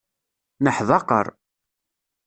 Neḥdaqer. 0.63 1.27